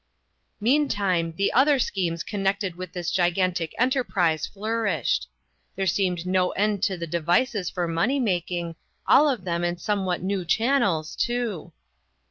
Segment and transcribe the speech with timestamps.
[0.59, 5.27] Meantime, the other schemes connected with this gigantic enterprise flourished.
[5.75, 10.23] There seemed no end to the devices for money making, all of them in somewhat
[10.23, 11.71] new chan nels, too.